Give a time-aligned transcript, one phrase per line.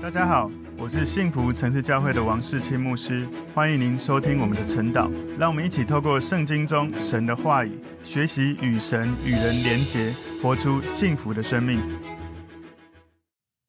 [0.00, 0.48] 大家好，
[0.78, 5.10] 我是幸福城市教会的王世清牧师，欢迎您收听我们的晨祷。
[5.36, 7.72] 让我们一起透过圣经中神的话语，
[8.04, 11.80] 学习与神与人连结，活出幸福的生命。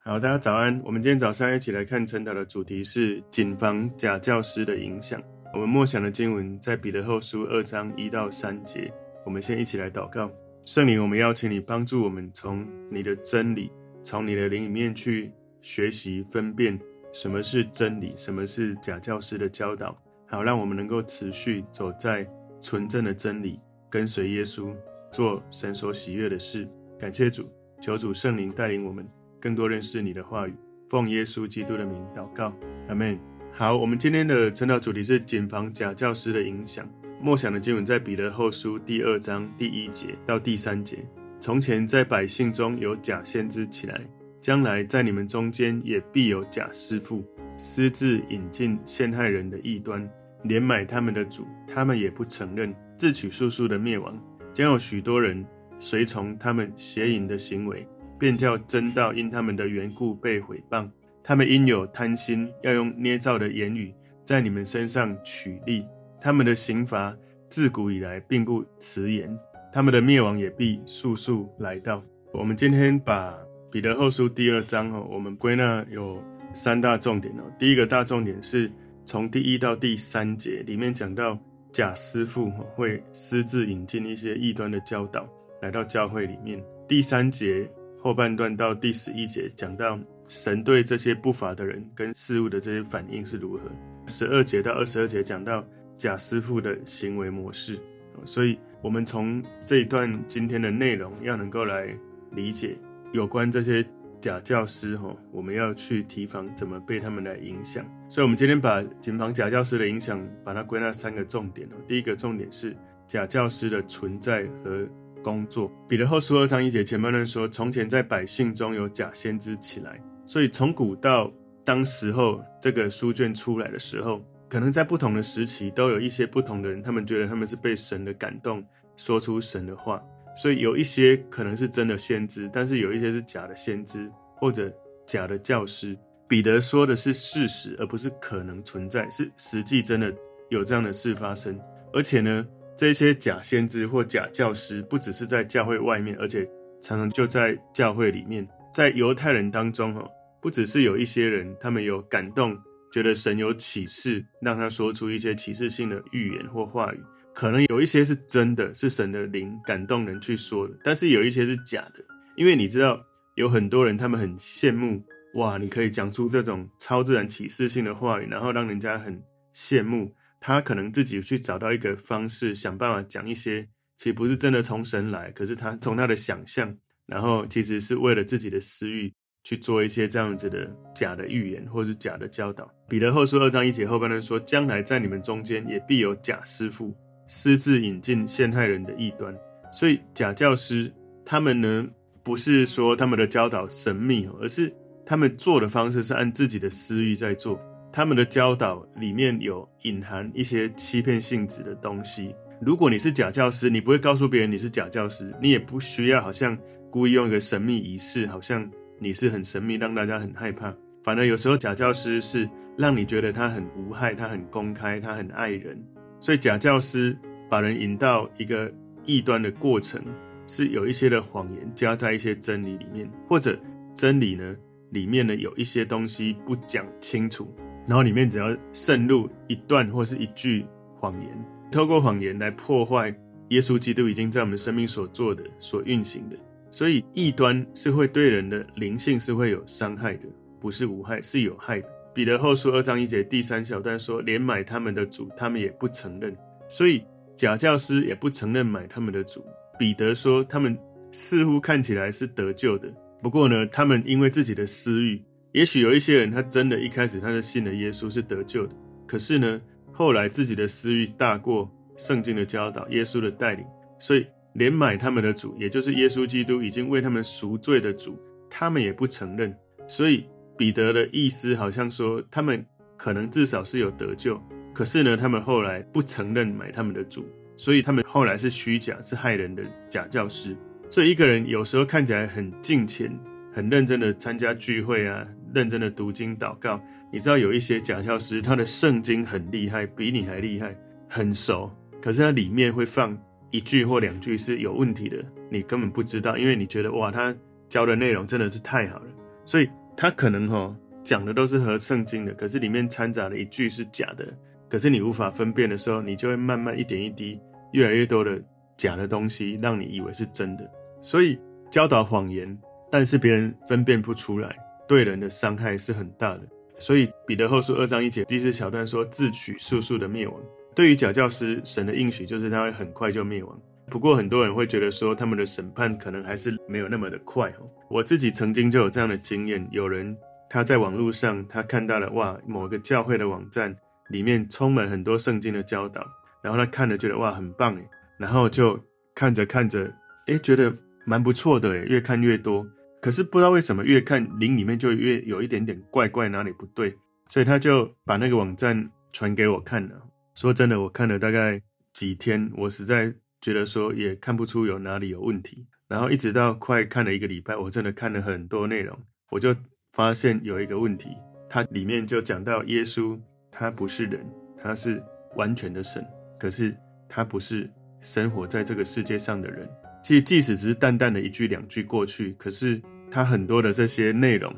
[0.05, 0.79] 好，大家早安。
[0.85, 5.19] 我们今天早上一起来看晨祷的主题是谨防假教师的影响。
[5.51, 8.93] 我们默想的经文在彼得后书二章一到三节。
[9.25, 10.31] 我们先一起来祷告。
[10.63, 13.71] 圣灵，我们邀请你帮助我们，从你的真理，
[14.03, 15.31] 从你的灵里面去。
[15.61, 16.79] 学习分辨
[17.11, 22.27] 什么是真理，什么是假教师的教导，好让我们能够持续走在
[22.61, 23.59] 纯正的真理，
[23.89, 24.73] 跟随耶稣，
[25.11, 26.67] 做神所喜悦的事。
[26.99, 27.49] 感谢主，
[27.81, 29.07] 求主圣灵带领我们
[29.39, 30.53] 更多认识你的话语。
[30.89, 32.53] 奉耶稣基督的名祷告，
[32.87, 33.17] 阿门。
[33.51, 36.87] 好，我们今天的晨祷主题是谨防假教师的影响。
[37.21, 41.05] 默想的经文在彼得后书第二章第一节到第三节。
[41.39, 44.01] 从前在百姓中有假先知起来。
[44.41, 47.23] 将来在你们中间也必有假师傅，
[47.57, 50.09] 私自引进陷害人的异端，
[50.43, 54.17] 连买他们的主，他们也不承认，自取速速的灭亡。
[54.53, 55.45] 将有许多人
[55.79, 57.85] 随从他们邪淫的行为，
[58.17, 60.89] 便叫真道因他们的缘故被毁谤。
[61.21, 65.85] 他们因有贪心，要用捏造的言语在你们身上取利。
[66.19, 67.15] 他们的刑罚
[67.49, 69.37] 自古以来并不迟延，
[69.71, 72.01] 他们的灭亡也必速速来到。
[72.31, 73.48] 我们今天把。
[73.71, 76.23] 彼得后书第二章哦，我们归纳有
[76.55, 77.43] 三大重点哦。
[77.59, 78.71] 第一个大重点是
[79.05, 81.37] 从第一到第三节里面讲到
[81.71, 85.29] 假师傅会私自引进一些异端的教导
[85.61, 86.59] 来到教会里面。
[86.87, 87.69] 第三节
[88.01, 93.61] 后半段到第十一节讲到神对这些不法的人跟事物的这些反应是如何。
[94.07, 95.63] 十二节到二十二节讲到
[95.95, 97.79] 假师傅的行为模式。
[98.25, 101.87] 所以，我们从这一段今天的内容要能够来
[102.31, 102.75] 理解。
[103.11, 103.85] 有关这些
[104.21, 107.85] 假教师，哈，我们要去提防怎么被他们来影响。
[108.07, 111.67] 所以，我们今天把谨防假教师的影响，把它归纳三个重点。
[111.87, 112.75] 第一个重点是
[113.07, 114.87] 假教师的存在和
[115.23, 115.71] 工作。
[115.87, 121.31] 彼得后书二章一节前半段说：“从前在百姓中有假先知起来。”所以，从古到
[121.63, 128.63] 当时候这个书卷出来的时候，可能在不同的时期都有一些不同的人，他们觉得他们是被神的感动，
[128.97, 130.01] 说出神的话。
[130.41, 134.71] 所以有一些可能是真的先知，但是有一些是假的先知或者
[135.05, 135.97] 假的教师。
[136.29, 140.13] 彼得说的是事实，而不是可能存在，是实际真的
[140.49, 141.59] 有这样的事发生。
[141.91, 146.49] 而且呢，这些假先知或假教师不只是在教会外面，而且
[146.79, 148.47] 常常就在教会里面。
[148.71, 150.07] 在犹太人当中，哈，
[150.39, 152.57] 不只是有一些人，他们有感动，
[152.93, 157.03] 觉得神有启示，让他说出一些启示性的预言或话语。
[157.39, 162.03] 可能有一些是真的，是神的灵感动人去说的，但是有一些是假的。
[162.35, 163.01] 因为你知道，
[163.35, 165.01] 有很多人他们很羡慕，
[165.35, 169.23] 哇，你可以讲出这种超自然启示性的话语，然后让人家很
[169.55, 170.13] 羡慕。
[170.41, 179.13] 他可能自己去找到一个方式，想办法讲一些，其实不是真的从神来，可是他从他的想象，然后其实是为了自己的私欲
[179.45, 182.69] 去做一些这样子的假的预言或是假的教导。
[182.89, 186.93] 彼得后书二章一节后半段说：“将来在你们中间也必有假师傅。”
[187.29, 189.33] 私自引进陷害人的异端，
[189.71, 190.91] 所以假教师
[191.23, 191.87] 他们呢，
[192.23, 194.73] 不是说他们的教导神秘，而是
[195.05, 197.61] 他们做的方式是按自己的私欲在做。
[197.91, 202.35] 他们的教导里面有隐含一些欺骗性质的东西。
[202.59, 206.57] 如果你是假教师，你不会告诉别人你是假教师，你也不需要好像
[206.89, 208.67] 故意用一个神秘仪式，好像
[208.99, 210.75] 你是很神秘，让大家很害怕。
[211.03, 215.79] 反而有时候假教师是让你觉得他很无害，他很公开，他很爱人。
[216.19, 217.17] 所以假教师
[217.49, 218.71] 把人引到一个
[219.05, 220.01] 异端的过程，
[220.47, 223.57] 是有一些的谎言加在一些真理里面，或者
[223.95, 224.55] 真理呢
[224.91, 227.53] 里面呢有一些东西不讲清楚，
[227.87, 230.65] 然后里面只要渗入一段或是一句
[230.95, 233.15] 谎言，透过谎言来破坏
[233.49, 236.35] 耶稣基督已经在我们生命所做的、所运行的。
[236.71, 240.27] 所以异端是会对人的灵性是会有伤害的，
[240.59, 241.87] 不是无害，是有害的。
[242.19, 246.35] 彼得后书二章一节第三小段说：“连买他们的主，他们也不承认。”
[246.67, 247.01] 所以
[247.37, 249.41] 假教师也不承认买他们的主。
[249.79, 250.77] 彼得说：“他们
[251.13, 252.93] 似乎看起来是得救的，
[253.23, 255.23] 不过呢，他们因为自己的私欲，
[255.53, 258.75] 也许有一些人他真的一开始他就信了耶稣是得救的，
[259.07, 259.61] 可是呢，
[259.93, 263.65] 后来自己的私欲大过圣经的教导、耶稣的带领，
[263.97, 268.19] 所以连买他们的主，也就是耶稣基督已经为他们赎罪的主，
[268.49, 269.55] 他们也不承认。
[269.87, 270.25] 所以。”
[270.59, 272.63] 彼得的意思好像说，他们
[272.97, 274.37] 可能至少是有得救，
[274.73, 277.25] 可是呢，他们后来不承认买他们的主，
[277.55, 280.53] 所以他们后来是虚假，是害人的假教师。
[280.89, 283.09] 所以一个人有时候看起来很敬虔、
[283.53, 285.25] 很认真的参加聚会啊，
[285.55, 286.77] 认真的读经祷告。
[287.09, 290.75] 你知道有一些假教师，他的圣经很厉害，比你还厉害，
[291.07, 291.71] 很熟，
[292.01, 293.17] 可是他里面会放
[293.49, 297.33] 一句或两句是有问题的，你根本不知道，因为你觉得哇，他
[297.69, 299.07] 教的内容真的是太好了，
[299.45, 299.69] 所以
[300.01, 300.73] 他可能哈
[301.03, 304.25] 讲的都是和圣经的，可是里面掺杂了一句是假的，
[304.69, 307.37] 可是你无法分辨的时候，你就会慢慢一点一滴，
[307.73, 308.41] 越来越多的
[308.77, 310.63] 假的东西，让你以为是真的，
[311.01, 311.37] 所以
[311.69, 312.57] 教导谎言。
[312.89, 314.55] 但是别人分辨不出来，
[314.87, 316.41] 对人的伤害是很大的。
[316.77, 320.41] 所以彼得后书二章一节第四小段说：“自取速速的灭亡。”
[320.73, 323.61] 对于假教师，神的应许就是他会很快就灭亡。
[323.89, 327.69] 不过很多人会觉得说，他们的审判可能还是没有那么的快哦。
[327.89, 330.15] 我自己曾经就有这样的经验，有人
[330.49, 333.75] 他在网络上他看到了哇，某个教会的网站
[334.09, 336.05] 里面充满很多圣经的教导，
[336.41, 338.79] 然后他看了觉得哇很棒诶，然后就
[339.15, 339.91] 看着看着，
[340.27, 340.75] 诶，觉得
[341.05, 342.65] 蛮不错的诶，越看越多。
[343.01, 346.95] 可是不知道为什么，越看灵里面就越有一点点怪怪，哪里不对，
[347.29, 349.95] 所以他就把那个网站传给我看了。
[350.35, 351.61] 说真的，我看了大概
[351.93, 355.67] 几天，我实在觉得说也看不出有哪里有问题。
[355.87, 358.95] 然后一直到快看了一个礼拜，我真的看了很多内容，
[359.31, 359.55] 我就
[359.93, 361.09] 发现有一个问题，
[361.49, 363.19] 它里面就讲到耶稣
[363.51, 364.23] 他不是人，
[364.61, 365.01] 他是
[365.35, 366.05] 完全的神，
[366.39, 366.75] 可是
[367.07, 367.67] 他不是
[368.01, 369.67] 生活在这个世界上的人。
[370.03, 374.53] 其实，即使只是淡淡的一句两句过去，可是他很多的这些内容，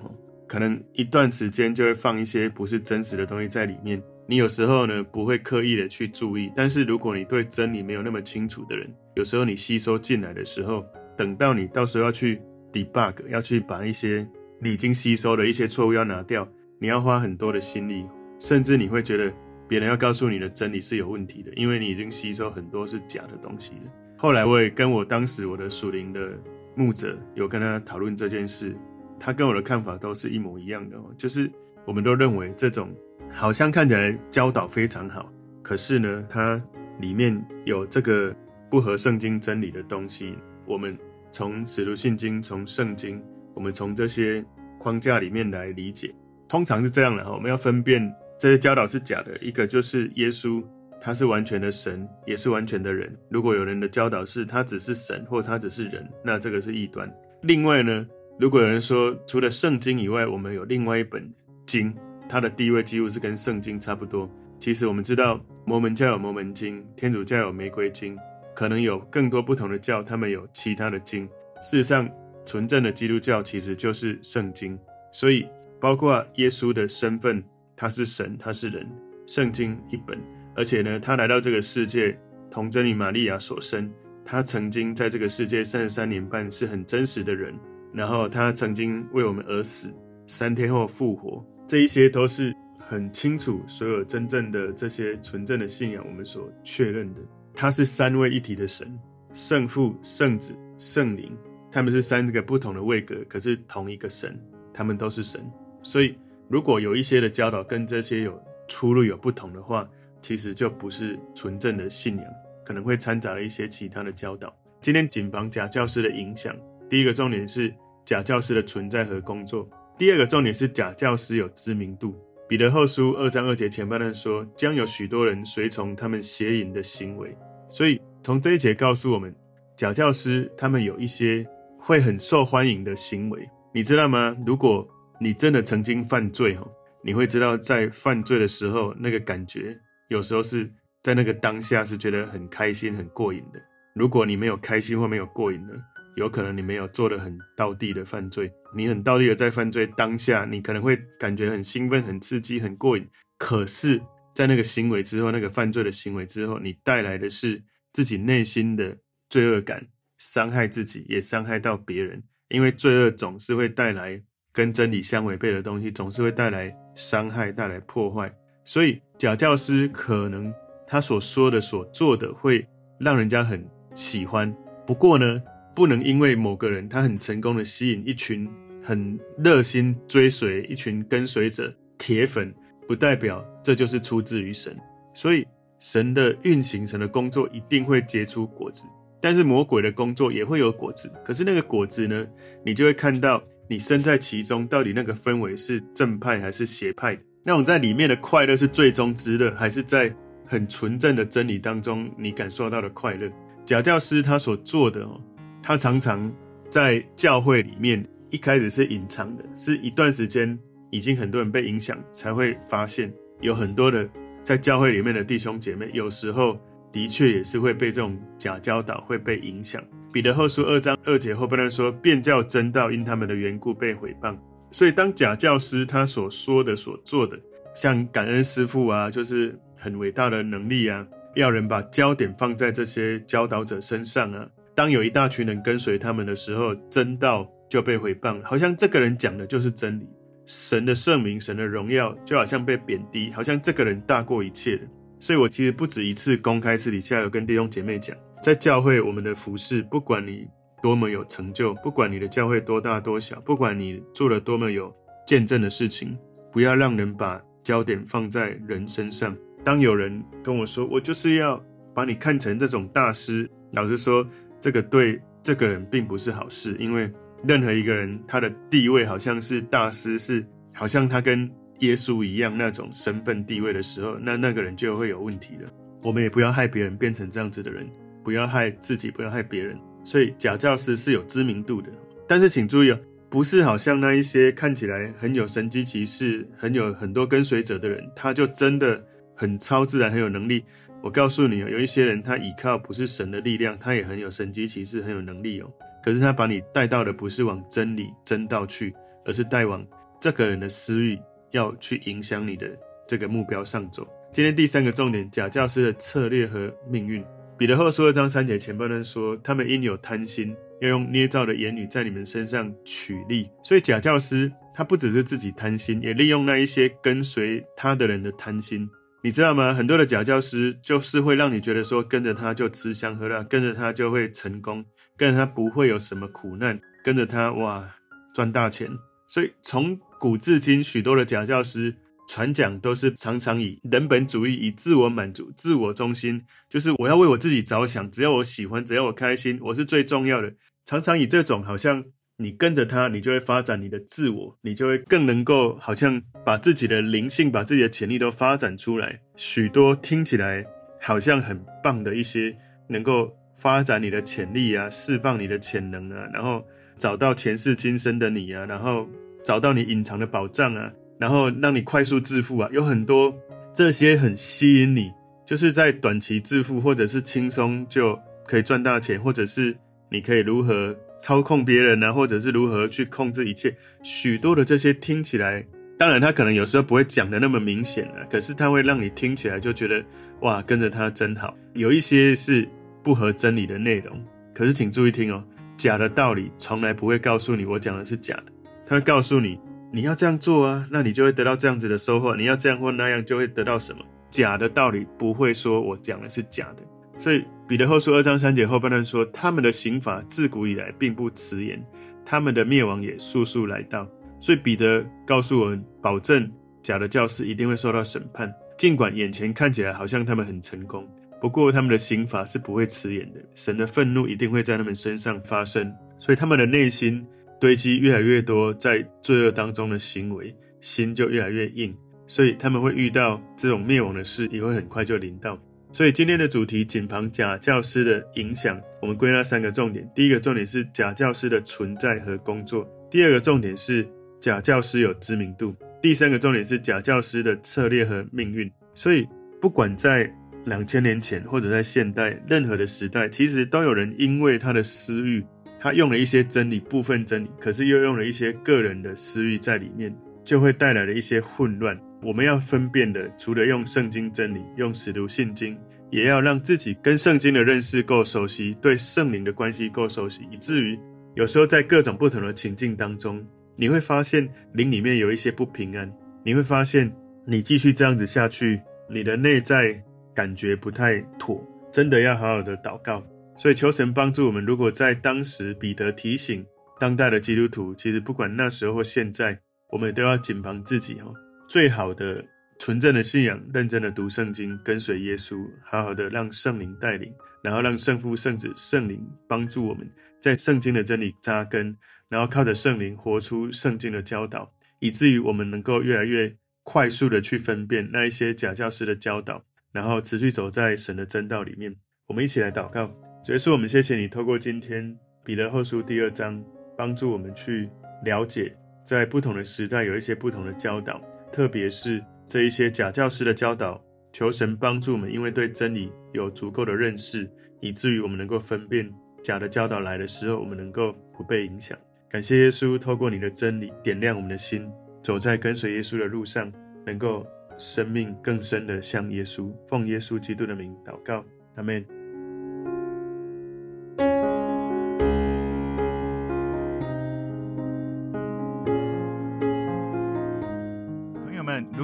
[0.47, 4.03] 可能一段时间就会放一些不是真实的东西在里面。
[4.31, 10.85] 你有时候呢不会刻意的去注意，但是如果你对真理没有那么清楚的人，有时候你吸收进来的时候，
[11.17, 12.41] 等到你到时候要去
[12.71, 14.25] debug，要去把一些
[14.57, 16.47] 你已经吸收的一些错误要拿掉，
[16.79, 18.05] 你要花很多的心力，
[18.39, 19.29] 甚至你会觉得
[19.67, 23.91] 别人要告诉你的真理是有问题的，因为你已经吸收很多是假的东西了。
[24.15, 26.39] 后来我也跟我当时我的属灵的
[26.73, 28.73] 牧者有跟他讨论这件事，
[29.19, 31.51] 他跟我的看法都是一模一样的，就是
[31.85, 32.89] 我们都认为这种
[33.31, 35.31] 好像看起来教导非常好，
[35.61, 36.61] 可是呢，它
[36.99, 38.35] 里面有这个
[38.69, 40.37] 不合圣经真理的东西。
[40.65, 40.97] 我们
[41.31, 43.21] 从使徒信经、从圣经，
[43.53, 44.43] 我们从这些
[44.77, 46.13] 框架里面来理解，
[46.47, 47.31] 通常是这样的哈。
[47.31, 50.63] 我们要分辨这些教导是假的，一个就是耶稣。
[51.03, 53.11] 他是完全的神，也是完全的人。
[53.27, 57.11] 如果有人的教导是他只是神，或他只是人，那这个是异端。
[57.41, 58.05] 另外呢，
[58.39, 61.27] 如果有人说除了圣经以外，我们有另外一本
[61.71, 61.95] 经，
[62.27, 64.29] 它的地位几乎是跟圣经差不多。
[64.59, 68.17] 其实我们知道，摩门教有摩门经，天主教有玫瑰经，
[68.53, 71.25] 可能有更多不同的教，他们有其他的经。
[71.61, 72.09] 事实上，
[72.45, 74.77] 纯正的基督教其实就是圣经。
[75.13, 75.47] 所以，
[75.79, 77.41] 包括耶稣的身份，
[77.77, 78.85] 他是神，他是人，
[79.27, 80.19] 圣经一本。
[80.57, 82.19] 而且呢，他来到这个世界，
[82.49, 83.89] 童贞女玛利亚所生，
[84.25, 87.57] 他曾经在这个世界三十三年半是很真实的人，
[87.93, 89.91] 然后他曾经为我们而死，
[90.27, 97.21] 三天后复活，这一些都是很清楚，所有真正的这些纯正的信仰，我们所确认的，
[97.53, 98.99] 他是三位一体的神，
[99.31, 101.31] 圣父、圣子、圣灵，
[101.71, 104.37] 他们是三个不同的位格，可是同一个神，
[104.73, 105.49] 他们都是神。
[105.81, 106.17] 所以，
[106.49, 109.89] 如果有一些的教导跟这些有出入、有不同的话，
[110.19, 112.25] 其实就不是纯正的信仰，
[112.65, 114.53] 可能会掺杂了一些其他的教导。
[114.81, 116.53] 今天谨防假教师的影响。
[116.89, 119.65] 第一个重点是假教师的存在和工作。
[119.97, 122.15] 第二个重点是假教师有知名度。
[122.47, 127.37] 彼得后书二章二节前半段说，将有许多人随从他们邪淫的行为。
[127.67, 129.33] 所以从这一节告诉我们，
[129.77, 131.47] 假教师他们有一些
[131.79, 134.35] 会很受欢迎的行为，你知道吗？
[134.45, 134.85] 如果
[135.19, 136.57] 你真的曾经犯罪，
[137.03, 139.79] 你会知道在犯罪的时候那个感觉。
[140.09, 140.69] 有时候是
[141.01, 143.61] 在那个当下是觉得很开心、很过瘾的。
[143.95, 145.73] 如果你没有开心或没有过瘾呢，
[146.15, 148.51] 有可能你没有做的很到地的犯罪。
[148.75, 153.07] 你很到地的在犯罪当下，你可能会感觉很兴奋、很刺激、很过瘾。
[153.37, 154.01] 可是，
[154.33, 158.97] 在那个行为之后，那个犯罪的行为之后，你带来的是自己内心的
[159.29, 159.87] 罪恶感，
[160.17, 162.23] 伤害自己，也伤害到别人。
[162.49, 164.21] 因为罪恶总是会带来
[164.53, 168.33] 跟真理相违背的东西，总是会带来伤害、带来破坏。
[168.63, 170.53] 所以假教师可能
[170.85, 172.65] 他所说的、所做的会
[172.99, 173.65] 让人家很
[173.95, 174.53] 喜欢，
[174.85, 175.41] 不过呢，
[175.81, 178.47] 不能因为某个人他很成功的吸引一群
[178.83, 182.53] 很热心追随、一群跟随者、铁粉，
[182.87, 184.77] 不代表这就是出自于神。
[185.15, 185.43] 所以
[185.79, 188.85] 神的运行、神的工作一定会结出果子，
[189.19, 191.11] 但是魔鬼的工作也会有果子。
[191.25, 192.27] 可是那个果子呢，
[192.63, 197.23] 你就会看到你身在其中，到底那个氛围是正派还是邪派的。
[197.43, 200.13] 那种在里面的快乐是最终之乐，还是在
[200.45, 203.27] 很纯正的真理当中你感受到的快乐？
[203.63, 205.21] 假教师他所做的哦，
[205.63, 206.31] 他常常
[206.69, 210.57] 在教会里面一开始是隐藏的，是一段时间
[210.89, 214.09] 已经很多人被影响，才会发现有很多的
[214.43, 216.59] 在教会里面的弟兄姐妹，有时候
[216.91, 219.81] 的确也是会被这种假教导会被影响。
[220.11, 224.37] 彼得后书二章二节后半段说，变教真道因他们的缘故被毁谤。
[224.71, 227.39] 所以当假教师他所说的、所做的，
[227.73, 234.47] 像感恩师父啊，就是很伟大的能力啊，要人把焦点放在这些教导者身上啊。
[234.81, 240.09] 当有一大群人跟随他们的时候，真道就被毁谤，好像这个人讲的就是真理。
[240.47, 244.81] 神的圣名、神的荣耀，就好像被贬低，好像这个人大过一切。
[245.19, 250.47] 所以我其实不止一次公开私底下有跟弟兄姐妹讲，在教会我们的服事，不管你
[250.81, 254.91] 多么有成就，不管你的教会多大多小，不管你做了多么有
[255.27, 256.17] 见证的事情，
[256.51, 259.37] 不要让人把焦点放在人身上。
[259.63, 264.27] 当有人跟我说，我就是要把你看成这种大师，老实说，
[264.61, 267.11] 这个对这个人并不是好事，因为。
[267.43, 271.49] 任何一个人，他的地位好像是大师，是好像他跟
[271.79, 275.67] 耶稣一样那种身份地位的时候，那那个人就会有问题了。
[276.03, 277.89] 我们也不要害别人变成这样子的人，
[278.23, 279.75] 不要害自己，不要害别人。
[280.05, 281.89] 所以假教师是有知名度的，
[282.27, 289.03] 但是请注意哦，不是好像那一些看起来很有神机奇士、很有很多跟随者的人，他就真的
[289.41, 290.63] 很超自然、很有能力。
[291.01, 295.73] 我告诉你哦，有一些人他依靠不是神的力量，他也很有神迹奇事、很有能力哦。
[296.03, 298.93] 可是他把你带到的不是往真理真道去，
[299.25, 299.83] 而是带往
[300.19, 301.17] 这个人的私欲，
[301.49, 302.69] 要去影响你的
[303.07, 304.07] 这个目标上走。
[304.31, 307.25] 今天第三个重点，假教师的策略和命运。
[307.57, 313.49] 彼得后书二章三节前半段说，他们因有贪心，要用捏造的言语在你们身上取利。
[313.63, 318.87] 所以假教师他不只是自己贪心，也利用那一些跟随他的人的贪心。
[319.23, 319.71] 你知道吗？
[319.71, 324.83] 很多的假教师就是会让你觉得说，跟着他就吃香喝辣，跟着他就会成功。
[325.15, 327.87] 跟着他不会有什么苦难，跟着他哇
[328.33, 328.89] 赚大钱。
[329.27, 331.95] 所以从古至今，许多的假教师
[332.27, 340.51] 传讲都是常常以人本主义、以自我满足、自我中心，就是我要为我自己着想，只要我喜欢，只要我开心，我是最重要的。
[340.83, 342.03] 常常以这种好像
[342.41, 349.19] 你跟着他，你就会发展你的自我，你就会更能够好像把自己的灵性、把自己的潜力都发展出来。
[349.35, 350.65] 许多听起来
[350.99, 352.55] 好像很棒的一些
[352.87, 353.33] 能够。
[353.53, 356.65] 发展你的潜力啊，释放你的潜能啊，然后
[356.97, 359.07] 找到前世今生的你啊，然后
[359.43, 363.31] 找到你隐藏的宝藏啊，然后让你快速致富啊，有很多
[363.71, 365.11] 这些很吸引你，
[365.45, 369.77] 就是在短期致富，或者是轻松就可以赚大钱，或者是
[370.09, 373.73] 你可以如何操控别人啊，或者是如何去控制一切，
[374.03, 375.65] 许多的这些听起来，
[375.97, 380.03] 当然他可能有时候不会讲得那么明显啊，可是他会让你听起来就觉得
[380.41, 382.67] 哇，跟着他真好，有一些是。
[383.03, 384.15] 不合真理的内容，
[384.53, 385.43] 可是请注意听哦，
[385.75, 388.53] 假的道理从来不会告诉你我讲的是假的，
[388.85, 389.59] 他会告诉你
[389.91, 394.05] 你要这样做啊，那你就会得到这样子的收获，你要这样或那样就会得到什么。
[394.29, 396.83] 假的道理不会说我讲的是假的，
[397.17, 401.81] 所以彼得后书二章三节后半段说，他们的刑罚自古以来并不迟延，
[402.25, 404.05] 他们的灭亡也速速来到。
[404.41, 406.51] 所以彼得告诉我们，保证
[406.81, 411.07] 假的教师一定会受到审判，尽管眼前看起来好像他们很成功。
[411.39, 417.25] 不过他们的刑罚是不会迟延的，神的愤怒一定会在他们身上发生，所以他们的内心
[417.57, 421.95] 堆积越来越多在罪恶当中的行为，心就越来越硬，
[422.27, 425.57] 所以他们会遇到这种灭亡的事，也会很快就临到。
[425.93, 434.07] 所以今天的主题，谨防假教师的影响，我们归纳三个重点：第一个重点是假教师的存在和工作；第二个重点是
[434.39, 438.71] 假教师有知名度；第三个重点是假教师的策略和命运。
[438.95, 439.27] 所以
[439.59, 440.33] 不管在
[440.65, 445.43] 两千年前，或者在现代任何的时代，其实都有人因为他的私欲，
[445.77, 451.99] 他用了一些真理，部分真理，可是又用了一些个人的私欲在里面，就会带来了一些混乱。
[452.21, 455.77] 我们要分辨的，除了用圣经真理，用使徒信经，
[456.09, 460.99] 也要让自己跟圣经的认识够熟悉，对圣灵的关系够熟悉，以至于
[461.35, 463.45] 有时候在各种不同的情境当中，
[463.77, 466.11] 你会发现灵里面有一些不平安，
[466.43, 467.11] 你会发现
[467.45, 470.01] 你继续这样子下去，你的内在。
[470.33, 471.61] 感觉不太妥，
[471.91, 473.21] 真的要好好的祷告。
[473.57, 474.63] 所以求神帮助我们。
[474.63, 476.65] 如果在当时彼得提醒
[477.01, 479.59] 当代的基督徒，其实不管那时候或现在，
[479.89, 481.33] 我们都要谨防自己哦。
[481.71, 482.43] 最好的
[482.79, 490.05] 纯正的信仰，认真的读圣经，跟随耶稣，好好的让圣灵带领，然后让圣父、圣子、圣灵帮助我们
[490.41, 491.97] 在圣经的真理扎根，
[492.27, 499.63] 然后靠着圣灵活出圣经的教导，以至于我们能够越来越快速的去分辨那一些假教师的教导。
[499.93, 501.95] 然后持续走在神的真道里面，
[502.27, 503.07] 我们一起来祷告。
[503.45, 506.61] 主耶稣，我们谢谢你透过今天彼得后书第二章，
[506.97, 507.89] 帮助我们去
[508.25, 508.75] 了解
[509.05, 511.21] 在不同的时代有一些不同的教导，
[511.51, 514.01] 特别是这一些假教师的教导。
[514.33, 519.11] 求神帮助我们，因为对真理有足够的认识，以至于我们能够分辨
[519.43, 521.97] 假的教导来的时候，我们能够不被影响。
[522.29, 524.89] 感谢耶稣，透过你的真理点亮我们的心，
[525.21, 526.71] 走在跟随耶稣的路上，
[527.05, 527.45] 能够
[527.77, 529.69] 生命更深的向耶稣。
[529.85, 531.43] 奉耶稣基督的名祷告，
[531.75, 532.20] 阿门。